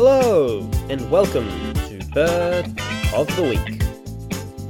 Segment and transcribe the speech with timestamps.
[0.00, 2.66] Hello, and welcome to Bird
[3.16, 3.82] of the Week.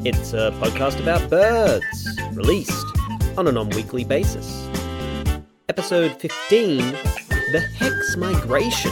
[0.03, 2.87] It's a podcast about birds, released
[3.37, 4.67] on a non weekly basis.
[5.69, 6.79] Episode 15
[7.53, 8.91] The Hex Migration.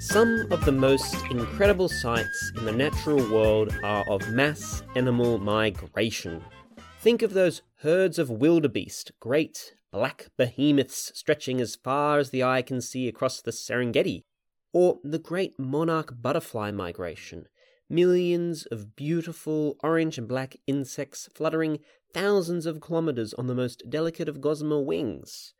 [0.00, 6.42] Some of the most incredible sights in the natural world are of mass animal migration.
[7.06, 12.62] Think of those herds of wildebeest, great black behemoths stretching as far as the eye
[12.62, 14.24] can see across the Serengeti,
[14.72, 17.46] or the great monarch butterfly migration,
[17.88, 21.78] millions of beautiful orange and black insects fluttering
[22.12, 25.54] thousands of kilometers on the most delicate of gossamer wings.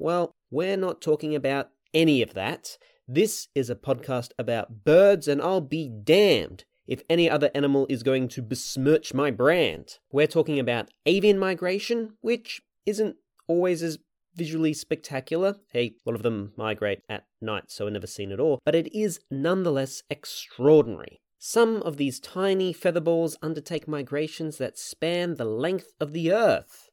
[0.00, 2.76] Well, we're not talking about any of that.
[3.06, 8.02] This is a podcast about birds, and I'll be damned if any other animal is
[8.02, 9.98] going to besmirch my brand.
[10.10, 13.98] We're talking about avian migration, which isn't always as
[14.34, 15.56] visually spectacular.
[15.70, 18.74] Hey, A lot of them migrate at night, so are never seen at all, but
[18.74, 21.20] it is nonetheless extraordinary.
[21.38, 26.88] Some of these tiny featherballs undertake migrations that span the length of the Earth.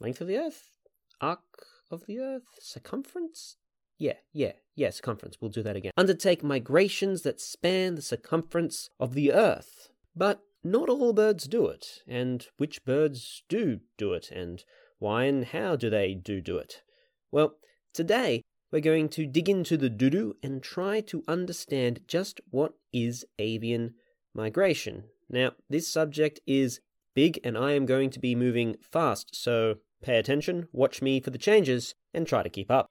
[0.00, 0.64] Length of the Earth?
[1.20, 1.40] Arc
[1.90, 2.42] of the Earth?
[2.58, 3.56] Circumference?
[3.98, 5.36] Yeah, yeah, yeah, circumference.
[5.40, 5.92] We'll do that again.
[5.96, 9.90] Undertake migrations that span the circumference of the Earth.
[10.14, 14.64] But not all birds do it, and which birds do do it, and
[14.98, 16.82] why and how do they do do it?
[17.30, 17.56] Well,
[17.92, 23.24] today we're going to dig into the doodoo and try to understand just what is
[23.38, 23.94] avian
[24.34, 25.04] migration.
[25.28, 26.80] Now, this subject is
[27.14, 31.30] big and I am going to be moving fast, so pay attention, watch me for
[31.30, 32.86] the changes, and try to keep up.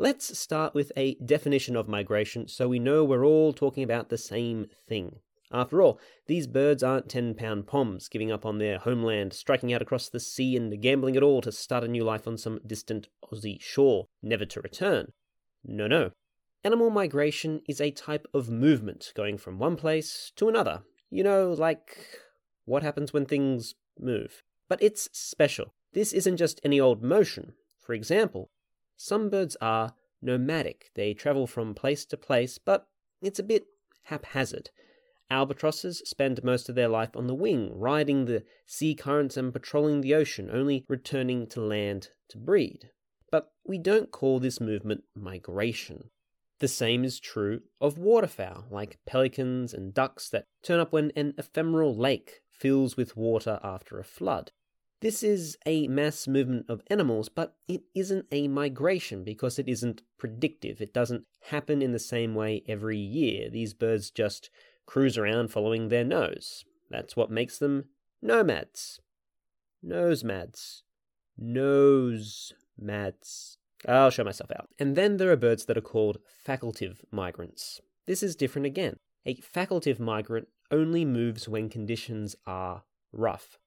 [0.00, 4.16] Let's start with a definition of migration so we know we're all talking about the
[4.16, 5.16] same thing.
[5.52, 9.82] After all, these birds aren't 10 pound poms giving up on their homeland, striking out
[9.82, 13.08] across the sea, and gambling it all to start a new life on some distant
[13.30, 15.12] Aussie shore, never to return.
[15.62, 16.12] No, no.
[16.64, 20.80] Animal migration is a type of movement going from one place to another.
[21.10, 22.06] You know, like
[22.64, 24.44] what happens when things move.
[24.66, 25.74] But it's special.
[25.92, 27.52] This isn't just any old motion.
[27.78, 28.48] For example,
[29.02, 30.90] some birds are nomadic.
[30.94, 32.86] They travel from place to place, but
[33.22, 33.64] it's a bit
[34.04, 34.68] haphazard.
[35.30, 40.02] Albatrosses spend most of their life on the wing, riding the sea currents and patrolling
[40.02, 42.90] the ocean, only returning to land to breed.
[43.30, 46.10] But we don't call this movement migration.
[46.58, 51.32] The same is true of waterfowl, like pelicans and ducks that turn up when an
[51.38, 54.52] ephemeral lake fills with water after a flood.
[55.00, 60.02] This is a mass movement of animals, but it isn't a migration because it isn't
[60.18, 60.82] predictive.
[60.82, 63.48] It doesn't happen in the same way every year.
[63.48, 64.50] These birds just
[64.84, 66.64] cruise around following their nose.
[66.90, 67.86] That's what makes them
[68.20, 69.00] nomads.
[69.82, 70.82] Nosemads.
[71.42, 73.56] Nosemads.
[73.88, 74.68] I'll show myself out.
[74.78, 77.80] And then there are birds that are called facultative migrants.
[78.06, 78.96] This is different again.
[79.24, 82.82] A facultative migrant only moves when conditions are
[83.12, 83.58] rough.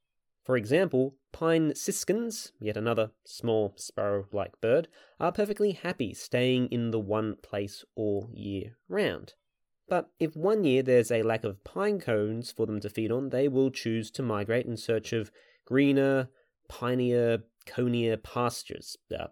[0.44, 4.90] For example, pine siskins, yet another small sparrow like bird,
[5.20, 9.36] are perfectly happy staying in the one place all year round.
[9.88, 13.30] But if one year there's a lack of pine cones for them to feed on,
[13.30, 15.32] they will choose to migrate in search of
[15.66, 16.30] greener,
[16.68, 19.28] pinier, conier pastures, uh,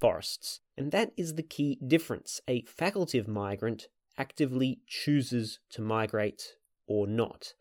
[0.00, 0.60] forests.
[0.76, 2.40] And that is the key difference.
[2.48, 3.88] A facultative migrant
[4.18, 6.56] actively chooses to migrate
[6.86, 7.54] or not.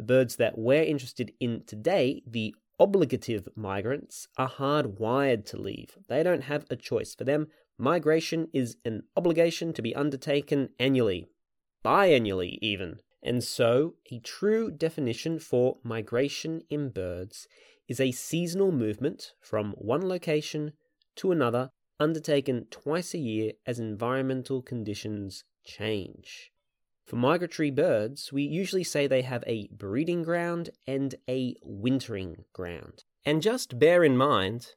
[0.00, 5.98] The birds that we're interested in today, the obligative migrants, are hardwired to leave.
[6.08, 7.14] They don't have a choice.
[7.14, 11.28] For them, migration is an obligation to be undertaken annually,
[11.84, 13.00] biannually even.
[13.22, 17.46] And so, a true definition for migration in birds
[17.86, 20.72] is a seasonal movement from one location
[21.16, 26.52] to another undertaken twice a year as environmental conditions change.
[27.10, 33.02] For migratory birds, we usually say they have a breeding ground and a wintering ground.
[33.24, 34.76] And just bear in mind,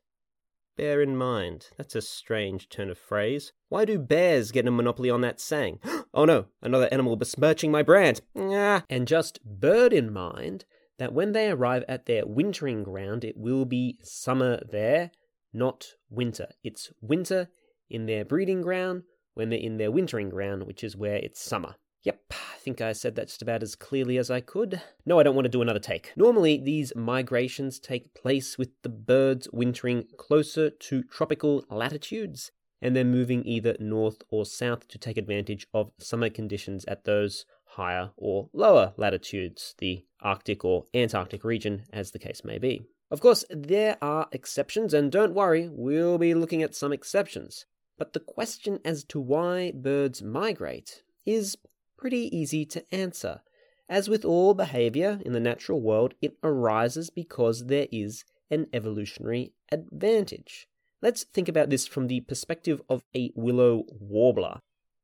[0.76, 3.54] bear in mind, that's a strange turn of phrase.
[3.70, 5.78] Why do bears get a monopoly on that saying?
[6.16, 8.22] oh no, another animal besmirching my brand.
[8.36, 8.84] Ah.
[8.90, 10.66] And just bear in mind
[10.98, 15.12] that when they arrive at their wintering ground, it will be summer there,
[15.54, 16.48] not winter.
[16.64, 17.50] It's winter
[17.92, 19.04] in their breeding ground
[19.36, 21.76] when they're in their wintering ground, which is where it's summer.
[22.04, 24.82] Yep, I think I said that just about as clearly as I could.
[25.06, 26.12] No, I don't want to do another take.
[26.18, 32.52] Normally, these migrations take place with the birds wintering closer to tropical latitudes
[32.82, 37.46] and then moving either north or south to take advantage of summer conditions at those
[37.64, 42.86] higher or lower latitudes, the Arctic or Antarctic region, as the case may be.
[43.10, 47.66] Of course, there are exceptions, and don't worry, we'll be looking at some exceptions.
[47.98, 51.58] But the question as to why birds migrate is
[52.04, 53.40] pretty easy to answer.
[53.88, 59.54] As with all behavior in the natural world, it arises because there is an evolutionary
[59.72, 60.68] advantage.
[61.02, 64.60] Let's think about this from the perspective of a willow warbler.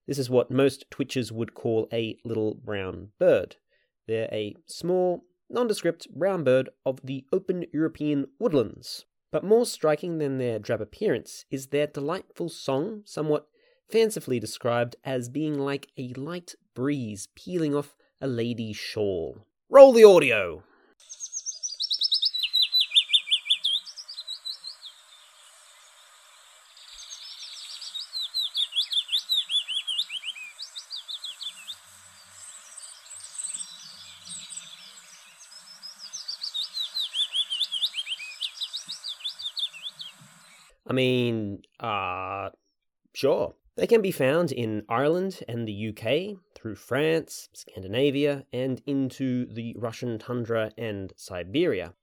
[0.08, 3.56] This is what most twitchers would call a little brown bird.
[4.06, 9.06] They're a small, nondescript brown bird of the open European woodlands.
[9.32, 13.48] But more striking than their drab appearance is their delightful song, somewhat
[13.90, 19.46] fancifully described as being like a light breeze peeling off a lady's shawl.
[19.70, 20.64] Roll the audio!
[40.90, 42.50] I mean, uh,
[43.14, 43.54] sure.
[43.76, 49.76] They can be found in Ireland and the UK, through France, Scandinavia, and into the
[49.78, 51.94] Russian tundra and Siberia.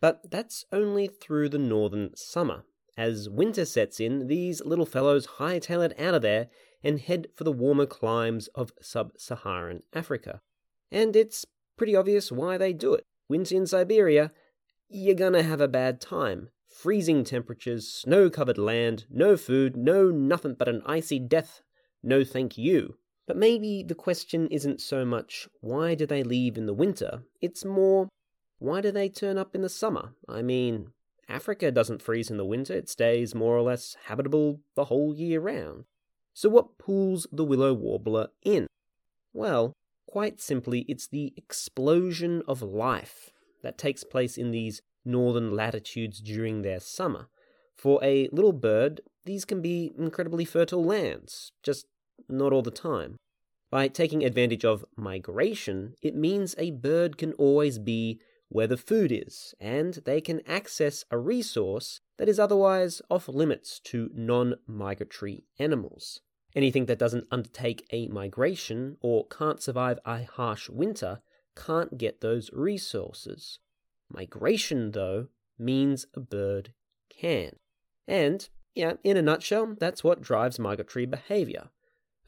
[0.00, 2.64] But that's only through the northern summer.
[2.96, 6.48] As winter sets in, these little fellows hightail it out of there
[6.82, 10.40] and head for the warmer climes of sub Saharan Africa.
[10.92, 11.44] And it's
[11.76, 13.04] pretty obvious why they do it.
[13.28, 14.30] Winter in Siberia,
[14.88, 16.50] you're gonna have a bad time
[16.84, 21.62] freezing temperatures, snow covered land, no food, no nothing but an icy death.
[22.02, 22.96] No thank you.
[23.26, 27.64] But maybe the question isn't so much why do they leave in the winter, it's
[27.64, 28.10] more
[28.58, 30.12] why do they turn up in the summer?
[30.28, 30.88] I mean,
[31.26, 35.40] Africa doesn't freeze in the winter, it stays more or less habitable the whole year
[35.40, 35.84] round.
[36.34, 38.66] So, what pulls the willow warbler in?
[39.32, 39.72] Well,
[40.06, 43.30] quite simply, it's the explosion of life
[43.62, 47.28] that takes place in these northern latitudes during their summer.
[47.76, 51.86] For a little bird, these can be incredibly fertile lands, just
[52.28, 53.16] not all the time.
[53.70, 59.10] By taking advantage of migration, it means a bird can always be where the food
[59.10, 65.44] is, and they can access a resource that is otherwise off limits to non migratory
[65.58, 66.20] animals.
[66.54, 71.20] Anything that doesn't undertake a migration or can't survive a harsh winter
[71.56, 73.58] can't get those resources.
[74.10, 75.28] Migration, though,
[75.58, 76.72] means a bird
[77.08, 77.56] can.
[78.06, 81.70] And, yeah, in a nutshell, that's what drives migratory behavior.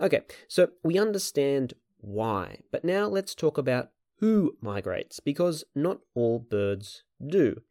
[0.00, 6.38] Okay, so we understand why, but now let's talk about who migrates, because not all
[6.38, 7.62] birds do.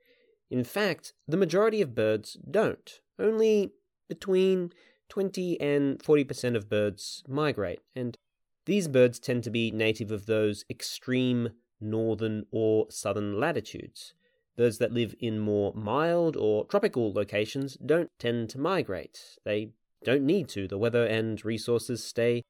[0.49, 3.01] In fact, the majority of birds don't.
[3.17, 3.71] Only
[4.07, 4.71] between
[5.09, 8.17] 20 and 40% of birds migrate, and
[8.65, 11.49] these birds tend to be native of those extreme
[11.79, 14.13] northern or southern latitudes.
[14.57, 19.37] Those that live in more mild or tropical locations don't tend to migrate.
[19.43, 19.71] They
[20.03, 20.67] don't need to.
[20.67, 22.43] The weather and resources stay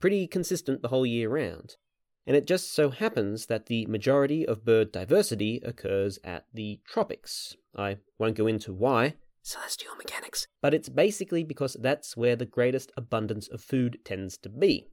[0.00, 1.76] pretty consistent the whole year round.
[2.26, 7.56] And it just so happens that the majority of bird diversity occurs at the tropics.
[7.76, 12.92] I won't go into why, celestial mechanics, but it's basically because that's where the greatest
[12.96, 14.88] abundance of food tends to be.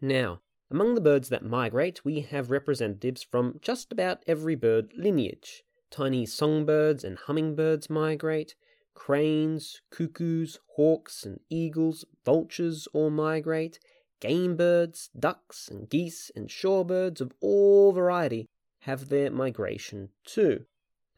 [0.00, 0.40] Now,
[0.72, 5.64] among the birds that migrate, we have representatives from just about every bird lineage.
[5.90, 8.54] Tiny songbirds and hummingbirds migrate,
[8.94, 13.78] cranes, cuckoos, hawks, and eagles, vultures all migrate,
[14.18, 18.46] game birds, ducks, and geese, and shorebirds of all variety
[18.80, 20.64] have their migration too.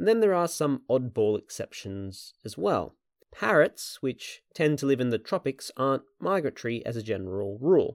[0.01, 2.97] And then there are some oddball exceptions as well.
[3.31, 7.95] Parrots, which tend to live in the tropics, aren't migratory as a general rule.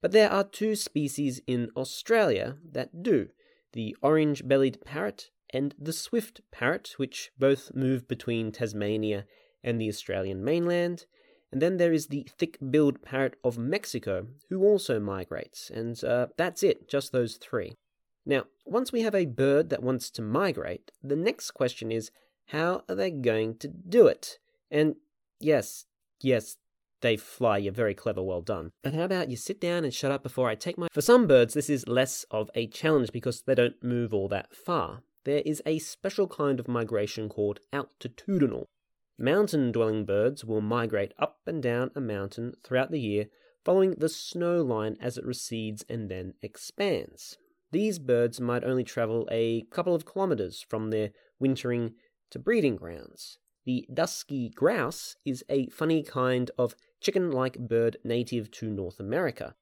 [0.00, 3.28] But there are two species in Australia that do
[3.72, 9.26] the orange bellied parrot and the swift parrot, which both move between Tasmania
[9.62, 11.06] and the Australian mainland.
[11.52, 16.28] And then there is the thick billed parrot of Mexico, who also migrates, and uh,
[16.36, 17.74] that's it, just those three.
[18.24, 22.12] Now, once we have a bird that wants to migrate, the next question is
[22.46, 24.38] how are they going to do it?
[24.70, 24.96] And
[25.40, 25.86] yes,
[26.20, 26.56] yes,
[27.00, 27.58] they fly.
[27.58, 28.72] You're very clever, well done.
[28.82, 30.88] But how about you sit down and shut up before I take my.
[30.92, 34.54] For some birds, this is less of a challenge because they don't move all that
[34.54, 35.02] far.
[35.24, 38.64] There is a special kind of migration called altitudinal.
[39.18, 43.26] Mountain dwelling birds will migrate up and down a mountain throughout the year,
[43.64, 47.36] following the snow line as it recedes and then expands.
[47.70, 51.94] These birds might only travel a couple of kilometers from their wintering
[52.30, 53.38] to breeding grounds.
[53.66, 59.54] The dusky grouse is a funny kind of chicken like bird native to North America.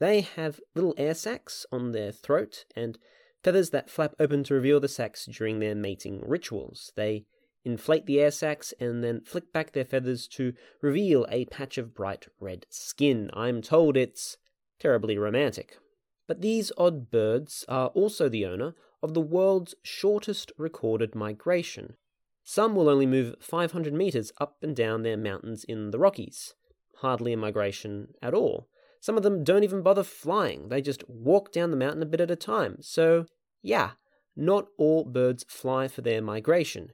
[0.00, 2.98] They have little air sacs on their throat and
[3.42, 6.92] feathers that flap open to reveal the sacs during their mating rituals.
[6.96, 7.26] They
[7.64, 11.94] inflate the air sacs and then flick back their feathers to reveal a patch of
[11.94, 13.30] bright red skin.
[13.32, 14.36] I'm told it's
[14.78, 15.78] terribly romantic.
[16.26, 21.96] But these odd birds are also the owner of the world's shortest recorded migration.
[22.42, 26.54] Some will only move 500 meters up and down their mountains in the Rockies.
[27.04, 28.66] Hardly a migration at all.
[28.98, 32.22] Some of them don't even bother flying, they just walk down the mountain a bit
[32.22, 32.78] at a time.
[32.80, 33.26] So,
[33.60, 33.90] yeah,
[34.34, 36.92] not all birds fly for their migration.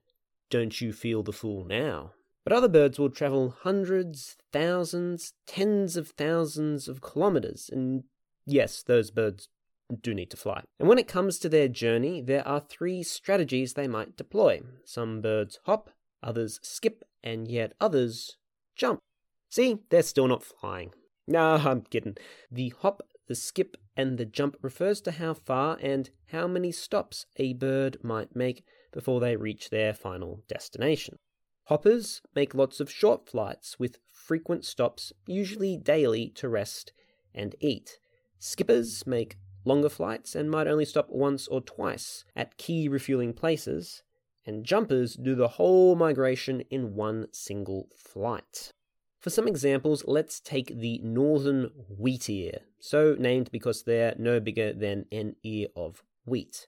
[0.51, 2.11] Don't you feel the fool now?
[2.43, 8.03] But other birds will travel hundreds, thousands, tens of thousands of kilometers, and
[8.45, 9.49] yes, those birds
[10.03, 10.65] do need to fly.
[10.81, 14.63] And when it comes to their journey, there are three strategies they might deploy.
[14.85, 15.91] Some birds hop,
[16.21, 18.39] others skip, and yet others
[18.75, 18.99] jump.
[19.51, 20.93] See, they're still not flying.
[21.27, 22.17] Nah, I'm kidding.
[22.51, 27.27] The hop, the skip, and the jump refers to how far and how many stops
[27.37, 31.17] a bird might make before they reach their final destination.
[31.65, 36.93] Hoppers make lots of short flights with frequent stops, usually daily, to rest
[37.35, 37.99] and eat.
[38.39, 44.03] Skippers make longer flights and might only stop once or twice at key refueling places,
[44.47, 48.73] and jumpers do the whole migration in one single flight.
[49.21, 55.05] For some examples, let's take the northern wheatear, so named because they're no bigger than
[55.13, 56.67] an ear of wheat.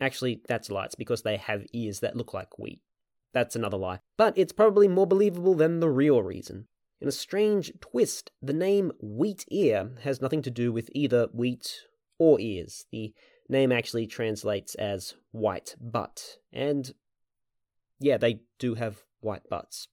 [0.00, 0.86] Actually, that's a lie.
[0.86, 2.80] It's because they have ears that look like wheat.
[3.34, 4.00] That's another lie.
[4.16, 6.66] But it's probably more believable than the real reason.
[7.00, 11.82] In a strange twist, the name wheat ear has nothing to do with either wheat
[12.18, 12.86] or ears.
[12.90, 13.12] The
[13.48, 16.36] name actually translates as white butt.
[16.52, 16.92] And
[18.00, 19.88] yeah, they do have white butts.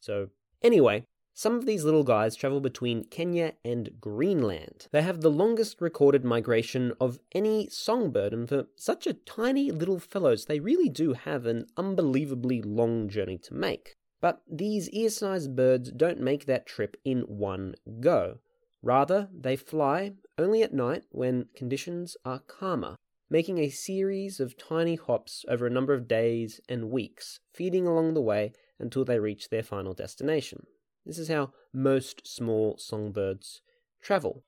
[0.00, 0.28] So,
[0.62, 4.88] anyway, some of these little guys travel between Kenya and Greenland.
[4.92, 9.98] They have the longest recorded migration of any songbird, and for such a tiny little
[9.98, 13.94] fellows, they really do have an unbelievably long journey to make.
[14.20, 18.38] But these ear sized birds don't make that trip in one go.
[18.82, 22.96] Rather, they fly only at night when conditions are calmer,
[23.30, 28.14] making a series of tiny hops over a number of days and weeks, feeding along
[28.14, 30.66] the way until they reach their final destination.
[31.04, 33.62] This is how most small songbirds
[34.02, 34.44] travel.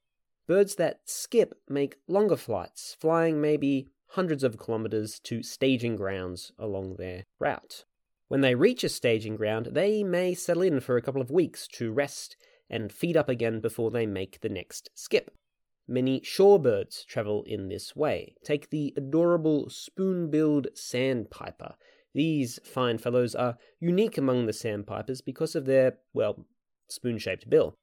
[0.47, 6.97] Birds that skip make longer flights, flying maybe hundreds of kilometers to staging grounds along
[6.97, 7.85] their route.
[8.29, 11.67] When they reach a staging ground, they may settle in for a couple of weeks
[11.75, 12.37] to rest
[12.69, 15.31] and feed up again before they make the next skip.
[15.87, 18.35] Many shorebirds travel in this way.
[18.45, 21.75] Take the adorable spoon-billed sandpiper,
[22.15, 26.45] these fine fellows are unique among the sandpipers because of their, well,
[26.89, 27.75] spoon shaped bill.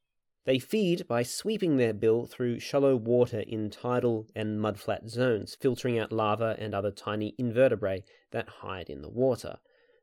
[0.45, 5.99] They feed by sweeping their bill through shallow water in tidal and mudflat zones, filtering
[5.99, 9.59] out larvae and other tiny invertebrate that hide in the water.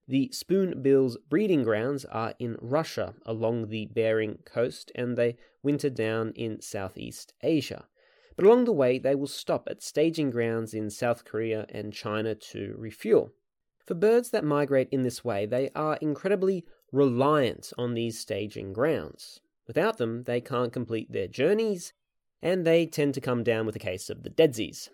[0.08, 6.32] The spoonbill's breeding grounds are in Russia along the Bering coast, and they winter down
[6.36, 7.88] in Southeast Asia.
[8.36, 12.34] But along the way, they will stop at staging grounds in South Korea and China
[12.36, 13.32] to refuel.
[13.86, 19.40] For birds that migrate in this way, they are incredibly reliant on these staging grounds.
[19.66, 21.92] Without them, they can't complete their journeys,
[22.42, 24.90] and they tend to come down with a case of the deadsies.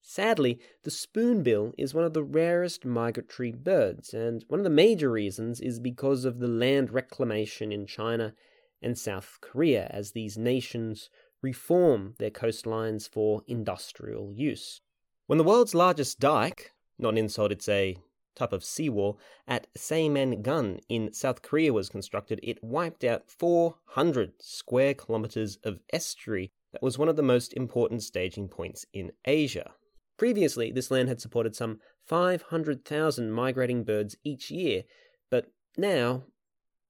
[0.00, 5.10] Sadly, the spoonbill is one of the rarest migratory birds, and one of the major
[5.10, 8.32] reasons is because of the land reclamation in China
[8.80, 11.10] and South Korea as these nations
[11.42, 14.80] reform their coastlines for industrial use.
[15.26, 17.96] When the world's largest dike, not an insult, it's a
[18.36, 24.94] type of seawall at Saemangeum in South Korea was constructed, it wiped out 400 square
[24.94, 29.72] kilometers of estuary that was one of the most important staging points in Asia.
[30.18, 34.84] Previously, this land had supported some 500,000 migrating birds each year,
[35.30, 36.24] but now,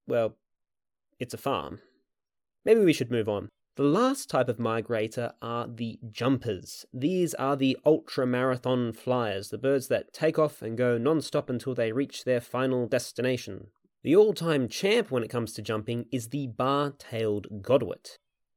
[0.07, 0.37] well,
[1.19, 1.81] it's a farm.
[2.65, 3.49] Maybe we should move on.
[3.77, 6.87] The last type of migrator are the jumpers.
[6.95, 11.51] These are the ultra marathon flyers, the birds that take off and go non stop
[11.51, 13.67] until they reach their final destination.
[14.03, 18.17] The all time champ when it comes to jumping is the bar tailed godwit.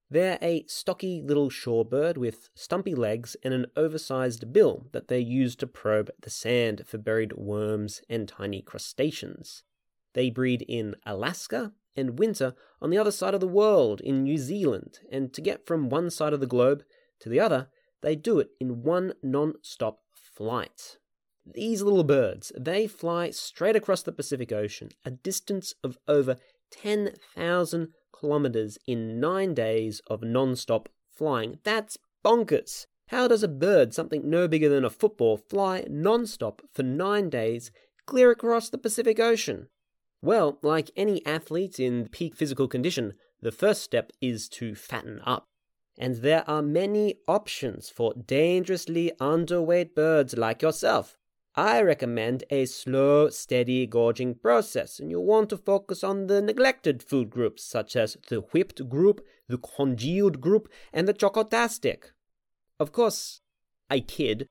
[0.10, 5.58] They're a stocky little shorebird with stumpy legs and an oversized bill that they use
[5.58, 9.64] to probe the sand for buried worms and tiny crustaceans.
[10.14, 14.38] They breed in Alaska and winter on the other side of the world in New
[14.38, 16.84] Zealand, and to get from one side of the globe
[17.20, 17.68] to the other,
[18.02, 20.98] they do it in one non stop flight.
[21.46, 26.38] These little birds, they fly straight across the Pacific Ocean, a distance of over
[26.72, 31.60] 10,000 kilometers in nine days of non stop flying.
[31.64, 32.86] That's bonkers!
[33.08, 37.30] How does a bird, something no bigger than a football, fly non stop for nine
[37.30, 37.72] days
[38.06, 39.68] clear across the Pacific Ocean?
[40.22, 45.46] Well, like any athlete in peak physical condition, the first step is to fatten up.
[45.98, 51.18] And there are many options for dangerously underweight birds like yourself.
[51.56, 57.02] I recommend a slow, steady gorging process, and you'll want to focus on the neglected
[57.02, 62.12] food groups such as the whipped group, the congealed group, and the chocotastic.
[62.80, 63.42] Of course,
[63.90, 64.48] I kid,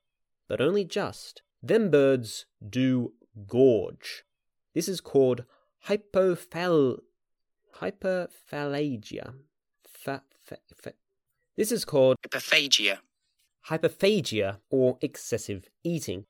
[0.48, 1.42] but only just.
[1.62, 3.12] Them birds do
[3.46, 4.24] gorge.
[4.74, 5.44] This is called
[5.88, 6.98] hypophal
[7.80, 9.34] hyperphalangia.
[9.86, 10.92] Fa, fa, fa.
[11.56, 12.98] This is called hyperphagia.
[13.68, 16.24] Hyperphagia or excessive eating.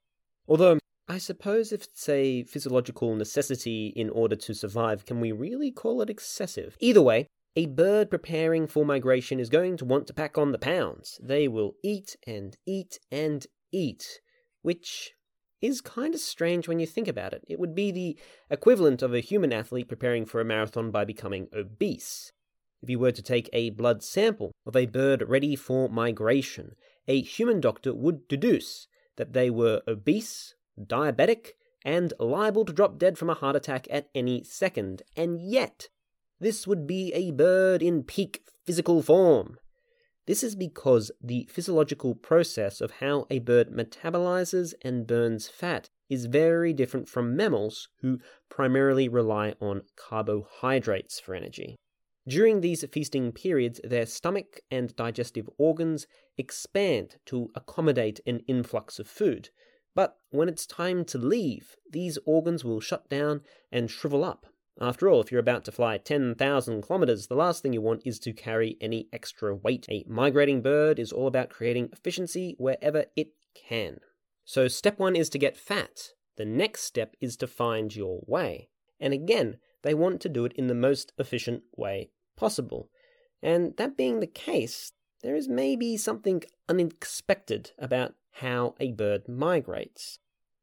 [0.47, 5.71] Although I suppose if it's a physiological necessity in order to survive, can we really
[5.71, 6.77] call it excessive?
[6.81, 10.59] Either way, a bird preparing for migration is going to want to pack on the
[10.59, 11.19] pounds.
[11.23, 14.21] They will eat and eat and eat,
[14.63, 15.13] which
[15.61, 17.45] is kind of strange when you think about it.
[17.49, 18.19] It would be the
[18.51, 22.33] equivalent of a human athlete preparing for a marathon by becoming obese.
[22.83, 26.77] If you were to take a blood sample of a bird ready for migration,
[27.09, 28.87] a human doctor would deduce
[29.17, 31.53] that they were obese, diabetic,
[31.85, 35.89] and liable to drop dead from a heart attack at any second, and yet
[36.41, 39.59] this would be a bird in peak physical form.
[40.29, 46.27] This is because the physiological process of how a bird metabolizes and burns fat is
[46.27, 48.21] very different from mammals who
[48.51, 51.77] primarily rely on carbohydrates for energy.
[52.29, 56.07] During these feasting periods, their stomach and digestive organs
[56.37, 59.49] expand to accommodate an influx of food.
[59.95, 63.41] But when it's time to leave, these organs will shut down
[63.73, 64.45] and shrivel up
[64.81, 68.19] after all, if you're about to fly 10,000 kilometers, the last thing you want is
[68.21, 69.87] to carry any extra weight.
[69.91, 73.99] A migrating bird is all about creating efficiency wherever it can.
[74.45, 76.13] So, step one is to get fat.
[76.37, 78.69] The next step is to find your way.
[79.01, 82.91] And again, they want to do it in the most efficient way possible.
[83.43, 90.19] And that being the case, there is maybe something unexpected about how a bird migrates.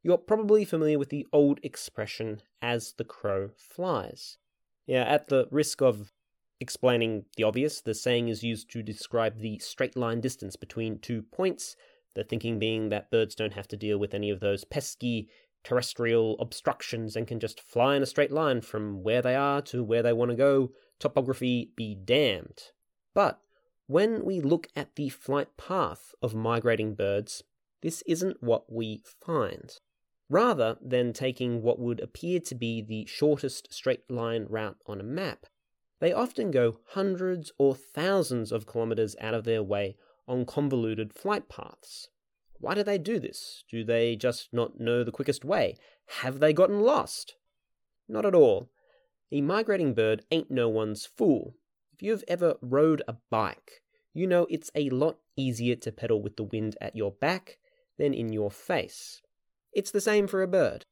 [0.06, 4.38] You're probably familiar with the old expression, as the crow flies.
[4.86, 6.14] Yeah, at the risk of
[6.60, 11.24] explaining the obvious, the saying is used to describe the straight line distance between two
[11.24, 11.76] points,
[12.14, 15.28] the thinking being that birds don't have to deal with any of those pesky
[15.64, 19.84] terrestrial obstructions and can just fly in a straight line from where they are to
[19.84, 22.62] where they want to go, topography be damned.
[23.16, 23.40] But
[23.88, 27.42] when we look at the flight path of migrating birds,
[27.82, 29.80] this isn't what we find
[30.30, 35.04] rather than taking what would appear to be the shortest straight line route on a
[35.04, 35.46] map.
[36.00, 39.96] They often go hundreds or thousands of kilometers out of their way
[40.28, 42.10] on convoluted flight paths.
[42.60, 43.64] Why do they do this?
[43.70, 45.78] Do they just not know the quickest way?
[46.22, 47.36] Have they gotten lost?
[48.08, 48.70] Not at all.
[49.32, 51.56] A migrating bird ain't no one's fool.
[51.94, 53.82] If you've ever rode a bike,
[54.14, 57.58] you know it's a lot easier to pedal with the wind at your back
[57.98, 59.22] than in your face.
[59.76, 60.86] It's the same for a bird.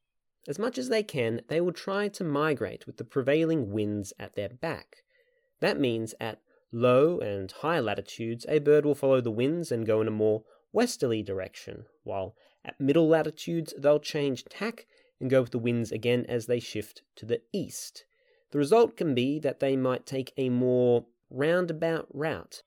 [0.46, 4.36] As much as they can, they will try to migrate with the prevailing winds at
[4.36, 5.04] their back.
[5.62, 10.02] That means at low and high latitudes, a bird will follow the winds and go
[10.02, 10.43] in a more
[10.74, 14.86] westerly direction, while at middle latitudes, they'll change tack
[15.17, 18.04] and go with the winds again as they shift to the east.
[18.52, 22.63] The result can be that they might take a more roundabout route,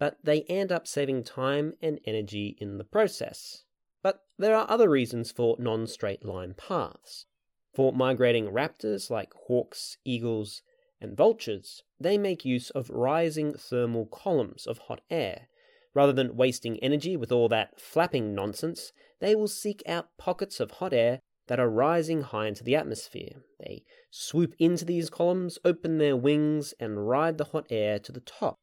[0.00, 3.62] but they end up saving time and energy in the process.
[4.02, 7.26] But there are other reasons for non straight line paths.
[7.74, 10.62] For migrating raptors like hawks, eagles,
[11.00, 15.48] and vultures, they make use of rising thermal columns of hot air.
[15.94, 20.72] Rather than wasting energy with all that flapping nonsense, they will seek out pockets of
[20.72, 23.42] hot air that are rising high into the atmosphere.
[23.58, 28.20] They swoop into these columns, open their wings, and ride the hot air to the
[28.20, 28.56] top.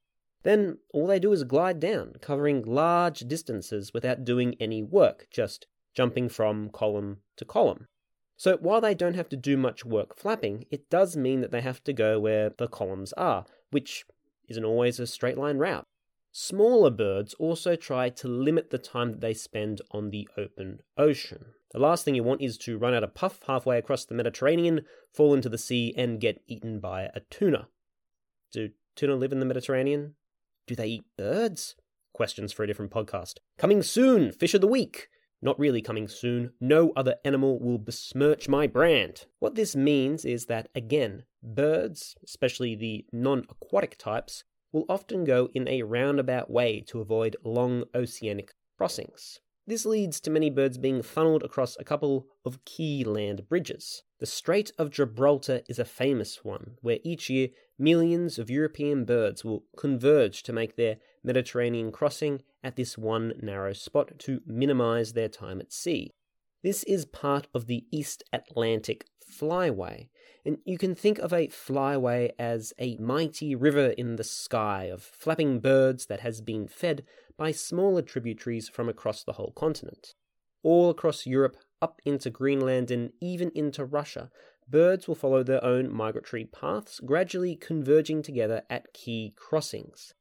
[0.47, 5.67] Then all they do is glide down, covering large distances without doing any work, just
[5.93, 7.87] jumping from column to column.
[8.37, 11.59] So while they don't have to do much work flapping, it does mean that they
[11.59, 14.05] have to go where the columns are, which
[14.47, 15.83] isn't always a straight line route.
[16.31, 21.47] Smaller birds also try to limit the time that they spend on the open ocean.
[21.73, 24.85] The last thing you want is to run out of puff halfway across the Mediterranean,
[25.13, 27.67] fall into the sea, and get eaten by a tuna.
[28.53, 30.15] Do tuna live in the Mediterranean?
[30.67, 31.75] Do they eat birds?
[32.13, 33.35] Questions for a different podcast.
[33.57, 35.07] Coming soon, Fish of the Week.
[35.41, 36.51] Not really coming soon.
[36.59, 39.27] No other animal will besmirch my brand.
[39.39, 45.47] What this means is that, again, birds, especially the non aquatic types, will often go
[45.53, 49.39] in a roundabout way to avoid long oceanic crossings.
[49.65, 54.03] This leads to many birds being funneled across a couple of key land bridges.
[54.19, 59.43] The Strait of Gibraltar is a famous one, where each year millions of European birds
[59.45, 65.29] will converge to make their Mediterranean crossing at this one narrow spot to minimize their
[65.29, 66.11] time at sea.
[66.63, 70.09] This is part of the East Atlantic Flyway,
[70.45, 75.03] and you can think of a flyway as a mighty river in the sky of
[75.03, 77.03] flapping birds that has been fed
[77.37, 80.15] by smaller tributaries from across the whole continent.
[80.63, 84.31] All across Europe, up into Greenland, and even into Russia,
[84.69, 90.13] birds will follow their own migratory paths, gradually converging together at key crossings.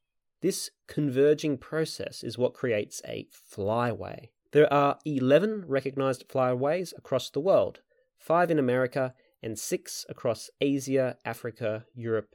[0.42, 4.28] This converging process is what creates a flyway.
[4.52, 7.80] There are 11 recognized flyways across the world,
[8.18, 12.35] 5 in America, and 6 across Asia, Africa, Europe,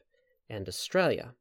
[0.49, 1.33] and Australia.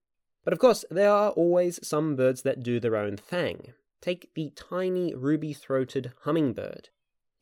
[0.45, 3.73] But of course, there are always some birds that do their own thing.
[4.01, 6.89] Take the tiny ruby throated hummingbird.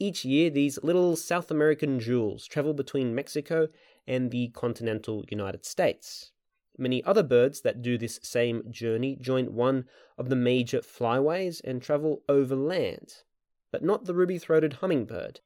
[0.00, 3.68] Each year, these little South American jewels travel between Mexico
[4.06, 6.30] and the continental United States.
[6.76, 11.82] Many other birds that do this same journey join one of the major flyways and
[11.82, 13.24] travel overland,
[13.72, 15.40] but not the ruby throated hummingbird.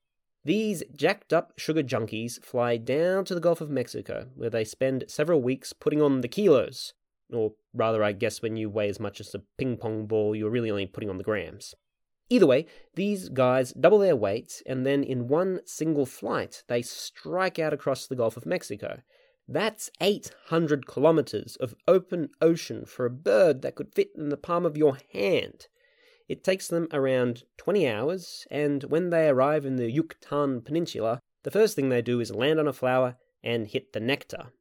[0.44, 5.04] These jacked up sugar junkies fly down to the Gulf of Mexico, where they spend
[5.08, 6.92] several weeks putting on the kilos,
[7.32, 10.50] or rather, I guess when you weigh as much as a ping pong ball, you're
[10.50, 11.74] really only putting on the grams.
[12.30, 17.58] Either way, these guys double their weight, and then in one single flight, they strike
[17.58, 19.02] out across the Gulf of Mexico.
[19.48, 24.64] That's 800 kilometers of open ocean for a bird that could fit in the palm
[24.64, 25.66] of your hand.
[26.28, 31.50] It takes them around 20 hours, and when they arrive in the Yucatan Peninsula, the
[31.50, 34.52] first thing they do is land on a flower and hit the nectar.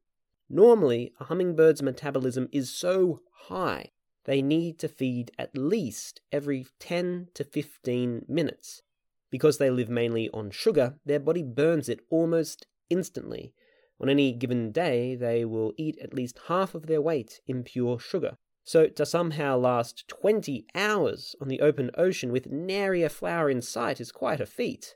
[0.50, 3.91] Normally, a hummingbird's metabolism is so high
[4.24, 8.82] they need to feed at least every 10 to 15 minutes.
[9.30, 13.54] Because they live mainly on sugar, their body burns it almost instantly.
[14.00, 17.98] On any given day, they will eat at least half of their weight in pure
[17.98, 18.36] sugar.
[18.64, 23.62] So, to somehow last 20 hours on the open ocean with nary a flower in
[23.62, 24.94] sight is quite a feat.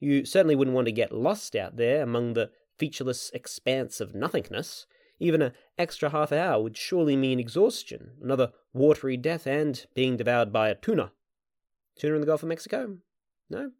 [0.00, 4.86] You certainly wouldn't want to get lost out there among the featureless expanse of nothingness.
[5.18, 10.52] Even an extra half hour would surely mean exhaustion, another watery death, and being devoured
[10.52, 11.12] by a tuna.
[11.98, 12.98] Tuna in the Gulf of Mexico?
[13.48, 13.70] No?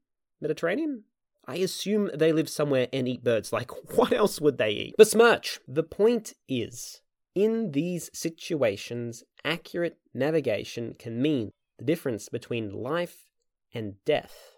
[0.40, 1.05] Mediterranean?
[1.46, 3.53] I assume they live somewhere and eat birds.
[3.53, 4.96] Like, what else would they eat?
[4.96, 5.61] Besmirch!
[5.68, 7.03] The point is,
[7.35, 13.31] in these situations, accurate navigation can mean the difference between life
[13.75, 14.57] and death.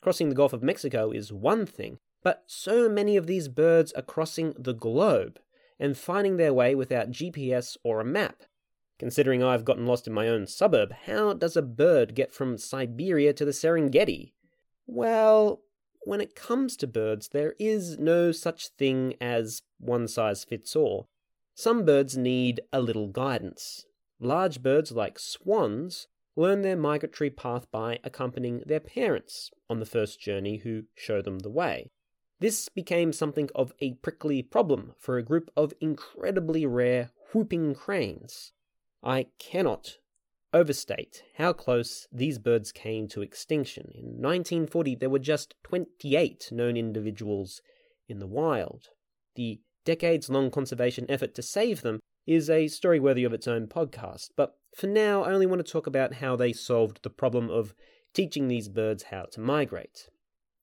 [0.00, 4.02] Crossing the Gulf of Mexico is one thing, but so many of these birds are
[4.02, 5.40] crossing the globe
[5.80, 8.42] and finding their way without GPS or a map.
[8.98, 13.32] Considering I've gotten lost in my own suburb, how does a bird get from Siberia
[13.32, 14.34] to the Serengeti?
[14.86, 15.62] Well,
[16.02, 21.08] when it comes to birds, there is no such thing as one size fits all.
[21.54, 23.86] Some birds need a little guidance.
[24.20, 30.20] Large birds like swans learn their migratory path by accompanying their parents on the first
[30.20, 31.90] journey who show them the way.
[32.40, 38.52] This became something of a prickly problem for a group of incredibly rare whooping cranes.
[39.02, 39.98] I cannot
[40.52, 43.92] overstate how close these birds came to extinction.
[43.94, 47.60] In 1940, there were just 28 known individuals
[48.08, 48.88] in the wild.
[49.36, 53.66] The decades long conservation effort to save them is a story worthy of its own
[53.66, 57.50] podcast, but for now, I only want to talk about how they solved the problem
[57.50, 57.74] of
[58.14, 60.08] teaching these birds how to migrate.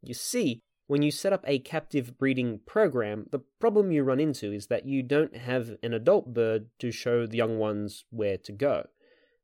[0.01, 4.52] You see, when you set up a captive breeding program, the problem you run into
[4.52, 8.52] is that you don't have an adult bird to show the young ones where to
[8.52, 8.88] go.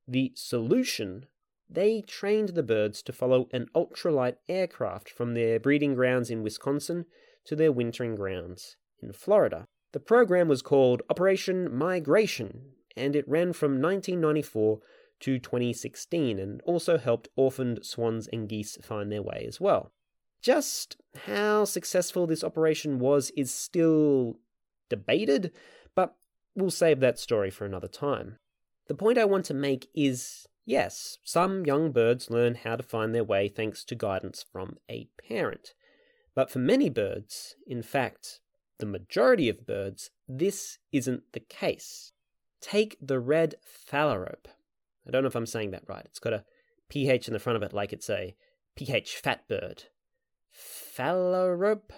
[0.07, 1.25] The solution
[1.69, 7.05] they trained the birds to follow an ultralight aircraft from their breeding grounds in Wisconsin
[7.45, 9.67] to their wintering grounds in Florida.
[9.91, 14.79] The program was called Operation Migration, and it ran from 1994
[15.21, 19.91] to 2016 and also helped orphaned swans and geese find their way as well.
[20.43, 24.37] Just how successful this operation was is still
[24.89, 25.53] debated,
[25.95, 26.17] but
[26.53, 28.37] we'll save that story for another time.
[28.87, 33.15] The point I want to make is yes, some young birds learn how to find
[33.15, 35.73] their way thanks to guidance from a parent.
[36.35, 38.41] But for many birds, in fact,
[38.79, 42.11] the majority of birds, this isn't the case.
[42.59, 44.47] Take the red phalarope.
[45.07, 46.03] I don't know if I'm saying that right.
[46.05, 46.43] It's got a
[46.89, 48.35] PH in the front of it like it's a
[48.75, 49.85] PH fat bird.
[50.97, 51.91] Phalarope?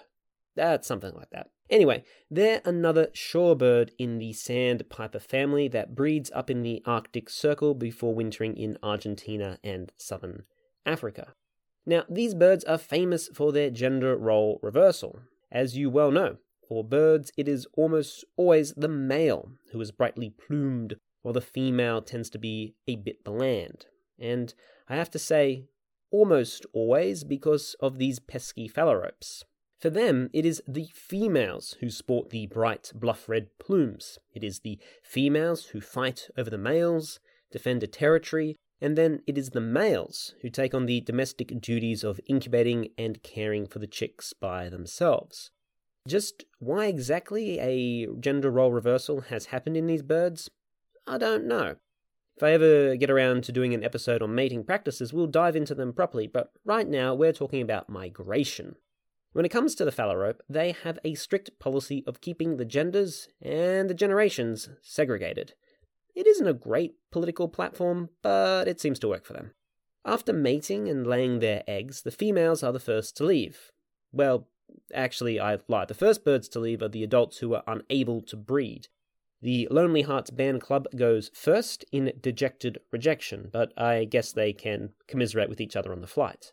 [0.54, 1.50] That's something like that.
[1.68, 7.74] Anyway, they're another shorebird in the sandpiper family that breeds up in the Arctic Circle
[7.74, 10.44] before wintering in Argentina and southern
[10.84, 11.34] Africa.
[11.84, 15.20] Now, these birds are famous for their gender role reversal.
[15.50, 16.36] As you well know,
[16.68, 22.02] for birds it is almost always the male who is brightly plumed, while the female
[22.02, 23.86] tends to be a bit bland.
[24.18, 24.54] And
[24.88, 25.64] I have to say,
[26.10, 29.44] almost always because of these pesky phalaropes.
[29.78, 34.18] For them, it is the females who sport the bright bluff red plumes.
[34.34, 37.20] It is the females who fight over the males,
[37.52, 42.04] defend a territory, and then it is the males who take on the domestic duties
[42.04, 45.50] of incubating and caring for the chicks by themselves.
[46.08, 50.50] Just why exactly a gender role reversal has happened in these birds,
[51.06, 51.76] I don't know.
[52.36, 55.74] If I ever get around to doing an episode on mating practices, we'll dive into
[55.74, 58.76] them properly, but right now we're talking about migration.
[59.32, 63.28] When it comes to the phalarope, they have a strict policy of keeping the genders
[63.40, 65.54] and the generations segregated.
[66.14, 69.52] It isn't a great political platform, but it seems to work for them.
[70.04, 73.72] After mating and laying their eggs, the females are the first to leave.
[74.12, 74.46] Well,
[74.92, 75.88] actually, I lied.
[75.88, 78.88] The first birds to leave are the adults who are unable to breed.
[79.42, 84.90] The Lonely Hearts Band Club goes first in dejected rejection, but I guess they can
[85.06, 86.52] commiserate with each other on the flight.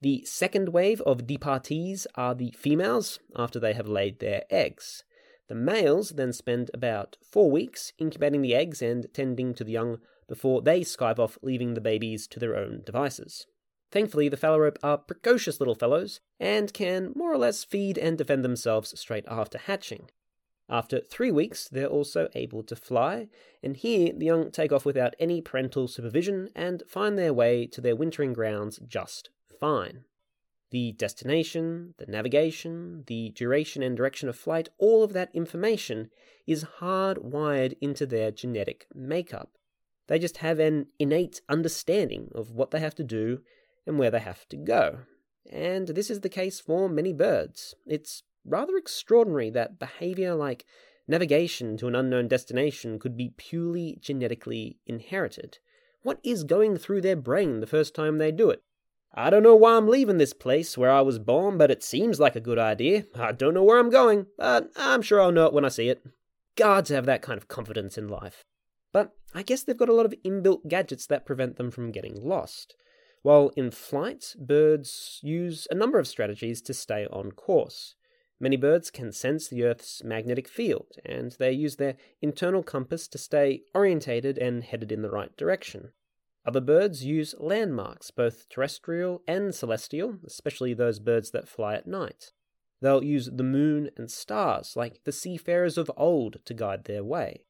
[0.00, 5.04] The second wave of departees are the females after they have laid their eggs.
[5.48, 9.98] The males then spend about four weeks incubating the eggs and tending to the young
[10.26, 13.46] before they skive off, leaving the babies to their own devices.
[13.90, 18.42] Thankfully, the phalarope are precocious little fellows and can more or less feed and defend
[18.42, 20.08] themselves straight after hatching.
[20.72, 23.28] After three weeks, they're also able to fly,
[23.62, 27.82] and here the young take off without any parental supervision and find their way to
[27.82, 29.28] their wintering grounds just
[29.60, 30.04] fine.
[30.70, 36.08] The destination, the navigation, the duration and direction of flight, all of that information
[36.46, 39.58] is hardwired into their genetic makeup.
[40.06, 43.42] They just have an innate understanding of what they have to do
[43.86, 45.00] and where they have to go.
[45.50, 47.74] And this is the case for many birds.
[47.86, 50.64] It's rather extraordinary that behavior like
[51.08, 55.58] navigation to an unknown destination could be purely genetically inherited.
[56.02, 58.62] What is going through their brain the first time they do it?
[59.14, 62.18] I don't know why I'm leaving this place where I was born, but it seems
[62.18, 63.04] like a good idea.
[63.14, 65.88] I don't know where I'm going, but I'm sure I'll know it when I see
[65.88, 66.02] it.
[66.56, 68.44] Guards have that kind of confidence in life.
[68.90, 72.14] But I guess they've got a lot of inbuilt gadgets that prevent them from getting
[72.22, 72.74] lost.
[73.22, 77.94] While in flight, birds use a number of strategies to stay on course.
[78.42, 83.16] Many birds can sense the Earth's magnetic field, and they use their internal compass to
[83.16, 85.92] stay orientated and headed in the right direction.
[86.44, 92.32] Other birds use landmarks, both terrestrial and celestial, especially those birds that fly at night.
[92.80, 97.44] They'll use the moon and stars, like the seafarers of old, to guide their way.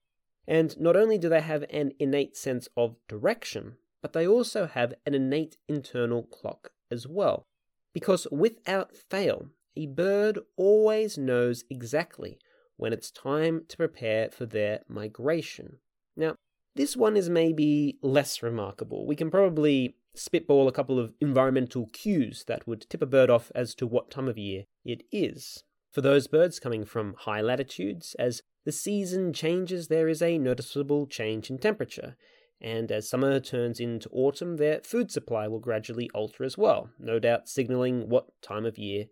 [0.46, 4.92] And not only do they have an innate sense of direction, but they also have
[5.06, 7.46] an innate internal clock as well.
[7.94, 12.38] Because without fail, a bird always knows exactly
[12.76, 15.78] when it's time to prepare for their migration.
[16.16, 16.34] Now,
[16.74, 19.06] this one is maybe less remarkable.
[19.06, 23.52] We can probably spitball a couple of environmental cues that would tip a bird off
[23.54, 25.62] as to what time of year it is.
[25.90, 31.06] For those birds coming from high latitudes, as the season changes, there is a noticeable
[31.06, 32.16] change in temperature,
[32.60, 37.18] and as summer turns into autumn, their food supply will gradually alter as well, no
[37.18, 39.06] doubt signaling what time of year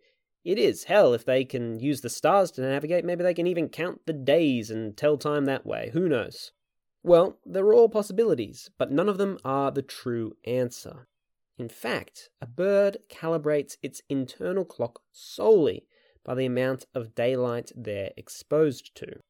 [0.44, 0.84] it is.
[0.84, 4.12] Hell, if they can use the stars to navigate, maybe they can even count the
[4.12, 5.90] days and tell time that way.
[5.92, 6.52] Who knows?
[7.02, 11.08] Well, they're all possibilities, but none of them are the true answer.
[11.58, 15.86] In fact, a bird calibrates its internal clock solely
[16.24, 19.20] by the amount of daylight they're exposed to.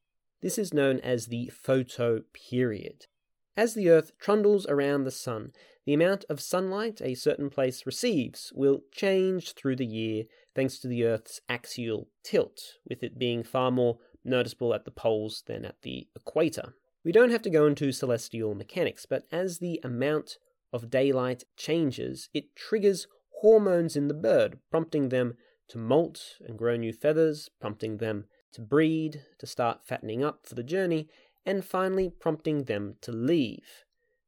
[0.41, 3.07] This is known as the photoperiod.
[3.57, 5.53] As the Earth trundles around the Sun,
[5.85, 10.89] the amount of sunlight a certain place receives will change through the year thanks to
[10.89, 15.83] the Earth's axial tilt, with it being far more noticeable at the poles than at
[15.83, 16.75] the equator.
[17.05, 20.37] We don't have to go into celestial mechanics, but as the amount
[20.73, 23.07] of daylight changes, it triggers
[23.41, 25.37] hormones in the bird, prompting them
[25.69, 30.55] to molt and grow new feathers, prompting them to breed, to start fattening up for
[30.55, 31.09] the journey,
[31.45, 33.85] and finally prompting them to leave.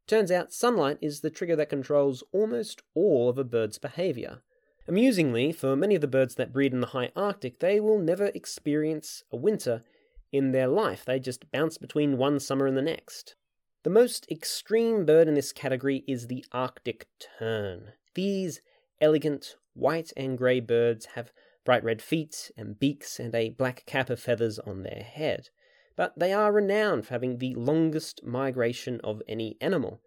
[0.06, 4.42] Turns out sunlight is the trigger that controls almost all of a bird's behavior.
[4.88, 8.26] Amusingly, for many of the birds that breed in the high Arctic, they will never
[8.26, 9.82] experience a winter
[10.32, 11.04] in their life.
[11.04, 13.36] They just bounce between one summer and the next.
[13.84, 17.92] The most extreme bird in this category is the Arctic tern.
[18.14, 18.60] These
[19.00, 21.32] elegant white and grey birds have
[21.64, 25.50] bright red feet and beaks and a black cap of feathers on their head.
[25.96, 30.00] But they are renowned for having the longest migration of any animal.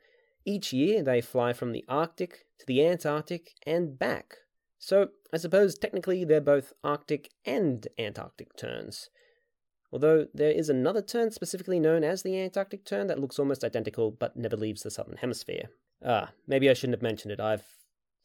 [0.45, 4.37] Each year they fly from the Arctic to the Antarctic and back.
[4.79, 9.09] So I suppose technically they're both Arctic and Antarctic terns.
[9.91, 14.11] Although there is another tern specifically known as the Antarctic tern that looks almost identical
[14.11, 15.69] but never leaves the southern hemisphere.
[16.03, 17.39] Ah, maybe I shouldn't have mentioned it.
[17.39, 17.59] I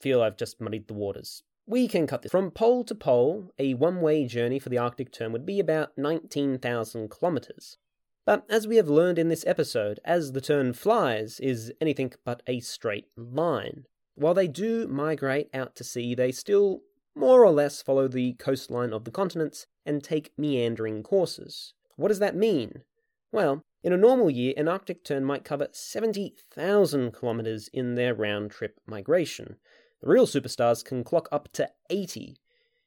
[0.01, 1.43] feel I've just muddied the waters.
[1.71, 2.33] We can cut this.
[2.33, 5.97] From pole to pole, a one way journey for the Arctic tern would be about
[5.97, 7.79] 19,000 kilometers.
[8.27, 12.43] But as we have learned in this episode, as the tern flies is anything but
[12.49, 13.85] a straight line.
[14.17, 16.81] While they do migrate out to sea, they still
[17.15, 21.75] more or less follow the coastline of the continents and take meandering courses.
[21.95, 22.83] What does that mean?
[23.31, 28.51] Well, in a normal year, an Arctic tern might cover 70,000 kilometers in their round
[28.51, 29.57] trip migration.
[30.01, 32.37] The real superstars can clock up to 80.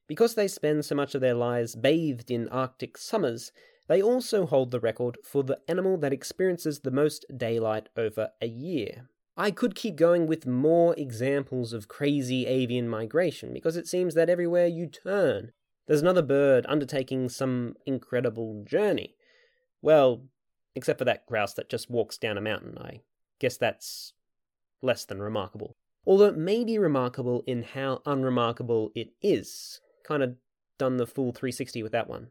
[0.07, 3.51] Because they spend so much of their lives bathed in Arctic summers,
[3.87, 8.47] they also hold the record for the animal that experiences the most daylight over a
[8.47, 9.09] year.
[9.35, 14.29] I could keep going with more examples of crazy avian migration because it seems that
[14.29, 15.51] everywhere you turn,
[15.87, 19.15] there's another bird undertaking some incredible journey.
[19.81, 20.25] Well,
[20.75, 22.77] except for that grouse that just walks down a mountain.
[22.77, 23.01] I
[23.39, 24.13] guess that's
[24.81, 29.79] less than remarkable although it may be remarkable in how unremarkable it is.
[30.05, 30.35] Kind of
[30.77, 32.29] done the full 360 with that one.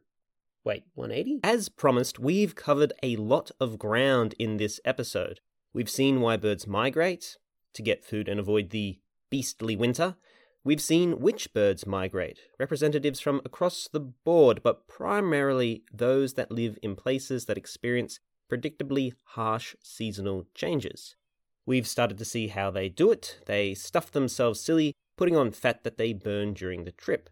[0.65, 1.41] Wait, 180?
[1.43, 5.41] As promised, we've covered a lot of ground in this episode.
[5.73, 7.37] We've seen why birds migrate
[7.75, 10.17] to get food and avoid the beastly winter.
[10.63, 16.79] We've seen which birds migrate, representatives from across the board, but primarily those that live
[16.83, 21.17] in places that experience predictably harsh seasonal changes.
[21.65, 23.39] We've started to see how they do it.
[23.47, 27.31] They stuff themselves silly, putting on fat that they burn during the trip.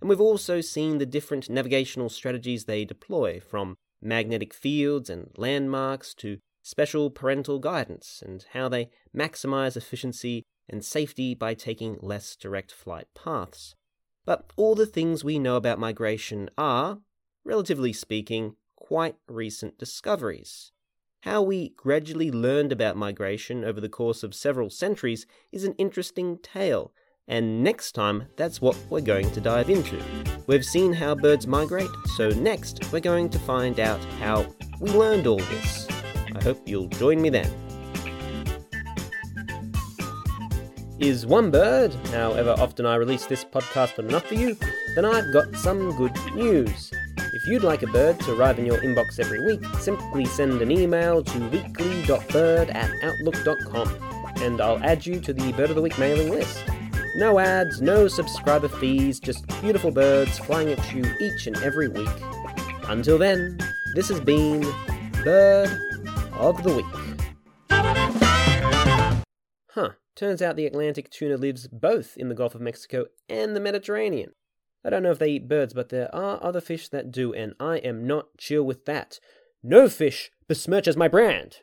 [0.00, 6.14] And we've also seen the different navigational strategies they deploy, from magnetic fields and landmarks
[6.14, 12.72] to special parental guidance, and how they maximize efficiency and safety by taking less direct
[12.72, 13.74] flight paths.
[14.24, 16.98] But all the things we know about migration are,
[17.44, 20.70] relatively speaking, quite recent discoveries.
[21.22, 26.36] How we gradually learned about migration over the course of several centuries is an interesting
[26.38, 26.92] tale,
[27.28, 30.02] and next time that's what we're going to dive into.
[30.48, 35.28] We've seen how birds migrate, so next we're going to find out how we learned
[35.28, 35.86] all this.
[36.34, 37.48] I hope you'll join me then.
[40.98, 44.56] Is one bird, however often I release this podcast, enough for you?
[44.96, 46.90] Then I've got some good news.
[47.34, 50.70] If you'd like a bird to arrive in your inbox every week, simply send an
[50.70, 55.98] email to weekly.bird at outlook.com and I'll add you to the Bird of the Week
[55.98, 56.62] mailing list.
[57.16, 62.08] No ads, no subscriber fees, just beautiful birds flying at you each and every week.
[62.88, 63.58] Until then,
[63.94, 64.60] this has been
[65.24, 65.70] Bird
[66.34, 66.84] of the Week.
[69.70, 73.60] Huh, turns out the Atlantic tuna lives both in the Gulf of Mexico and the
[73.60, 74.32] Mediterranean.
[74.84, 77.54] I don't know if they eat birds, but there are other fish that do, and
[77.60, 79.20] I am not chill with that.
[79.62, 81.58] No fish besmirches my brand.